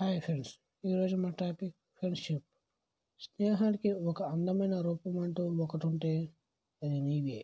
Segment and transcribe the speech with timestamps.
[0.00, 0.50] Hi friends
[0.84, 2.44] ఈరోజు మా topic friendship.
[3.20, 6.12] స్నేహానికి ఒక అందమైన రూపం అంటూ ఒకటి ఉంటే
[6.82, 7.38] అది నీవే.